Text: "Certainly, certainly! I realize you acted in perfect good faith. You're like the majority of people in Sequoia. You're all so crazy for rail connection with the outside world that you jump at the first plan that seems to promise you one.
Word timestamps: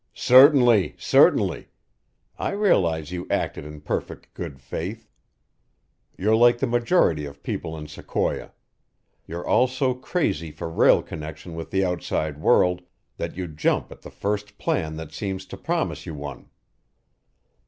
"Certainly, 0.15 0.95
certainly! 0.97 1.67
I 2.39 2.53
realize 2.53 3.11
you 3.11 3.27
acted 3.29 3.65
in 3.65 3.81
perfect 3.81 4.33
good 4.33 4.59
faith. 4.59 5.07
You're 6.17 6.35
like 6.35 6.57
the 6.57 6.65
majority 6.65 7.25
of 7.25 7.43
people 7.43 7.77
in 7.77 7.87
Sequoia. 7.87 8.51
You're 9.27 9.45
all 9.45 9.67
so 9.67 9.93
crazy 9.93 10.49
for 10.49 10.71
rail 10.71 11.03
connection 11.03 11.53
with 11.53 11.69
the 11.69 11.85
outside 11.85 12.41
world 12.41 12.81
that 13.17 13.37
you 13.37 13.47
jump 13.47 13.91
at 13.91 14.01
the 14.01 14.09
first 14.09 14.57
plan 14.57 14.95
that 14.95 15.11
seems 15.11 15.45
to 15.45 15.55
promise 15.55 16.07
you 16.07 16.15
one. 16.15 16.49